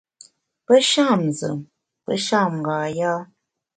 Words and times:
Pe 0.65 0.75
sham 0.89 1.19
nzùm, 1.29 1.59
pe 2.05 2.13
sham 2.25 2.51
nga 2.59 2.75
yâ. 2.97 3.13